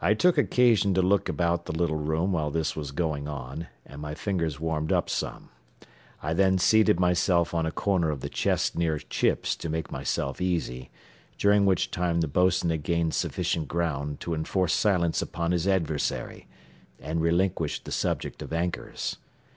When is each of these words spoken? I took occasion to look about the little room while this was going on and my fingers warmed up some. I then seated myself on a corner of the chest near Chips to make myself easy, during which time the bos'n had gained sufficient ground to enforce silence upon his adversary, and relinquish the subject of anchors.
I 0.00 0.14
took 0.14 0.38
occasion 0.38 0.94
to 0.94 1.02
look 1.02 1.28
about 1.28 1.66
the 1.66 1.72
little 1.76 1.96
room 1.96 2.30
while 2.30 2.52
this 2.52 2.76
was 2.76 2.92
going 2.92 3.26
on 3.26 3.66
and 3.84 4.00
my 4.00 4.14
fingers 4.14 4.60
warmed 4.60 4.92
up 4.92 5.10
some. 5.10 5.48
I 6.22 6.34
then 6.34 6.56
seated 6.56 7.00
myself 7.00 7.52
on 7.52 7.66
a 7.66 7.72
corner 7.72 8.10
of 8.10 8.20
the 8.20 8.28
chest 8.28 8.78
near 8.78 8.96
Chips 9.00 9.56
to 9.56 9.68
make 9.68 9.90
myself 9.90 10.40
easy, 10.40 10.88
during 11.36 11.66
which 11.66 11.90
time 11.90 12.20
the 12.20 12.28
bos'n 12.28 12.70
had 12.70 12.84
gained 12.84 13.14
sufficient 13.14 13.66
ground 13.66 14.20
to 14.20 14.34
enforce 14.34 14.72
silence 14.72 15.20
upon 15.20 15.50
his 15.50 15.66
adversary, 15.66 16.46
and 17.00 17.20
relinquish 17.20 17.82
the 17.82 17.90
subject 17.90 18.40
of 18.40 18.52
anchors. 18.52 19.16